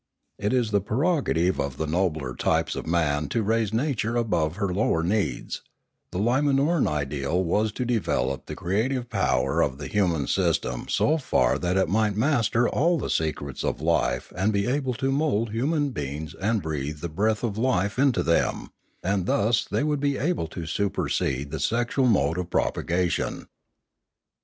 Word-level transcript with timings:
It 0.39 0.51
is 0.51 0.71
the 0.71 0.81
prerogative 0.81 1.59
of 1.59 1.77
the 1.77 1.85
nobler 1.85 2.33
types 2.33 2.75
of 2.75 2.87
man 2.87 3.29
to 3.29 3.43
raise 3.43 3.71
nature 3.71 4.15
above 4.17 4.55
her 4.55 4.73
lower 4.73 5.03
needs; 5.03 5.61
the 6.09 6.17
Limanoran 6.17 6.87
ideal 6.87 7.43
was 7.43 7.71
to 7.73 7.85
develop 7.85 8.47
the 8.47 8.55
creative 8.55 9.11
power 9.11 9.61
of 9.61 9.77
the 9.77 9.85
human 9.85 10.25
system 10.25 10.87
so 10.87 11.19
far 11.19 11.59
that 11.59 11.77
it 11.77 11.87
might 11.87 12.15
master 12.15 12.67
all 12.67 12.97
the 12.97 13.11
secrets 13.11 13.63
of 13.63 13.79
life 13.79 14.33
and 14.35 14.51
be 14.51 14.65
able 14.65 14.95
to 14.95 15.11
mould 15.11 15.51
human 15.51 15.91
beings 15.91 16.33
and 16.33 16.63
breathe 16.63 16.97
the 17.01 17.07
breath 17.07 17.43
of 17.43 17.55
life 17.59 17.99
into 17.99 18.23
them, 18.23 18.71
and 19.03 19.27
thus 19.27 19.65
they 19.65 19.83
would 19.83 19.99
be 19.99 20.17
able 20.17 20.47
to 20.47 20.65
supersede 20.65 21.51
the 21.51 21.59
sexual 21.59 22.07
mode 22.07 22.39
of 22.39 22.49
propagation. 22.49 23.45